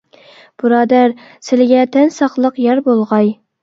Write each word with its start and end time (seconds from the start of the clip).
بۇرادەر 0.63 1.13
سىلىگە 1.51 1.87
تەن 1.95 2.13
ساقلىق 2.19 2.63
يار 2.69 2.87
بولغاي! 2.91 3.37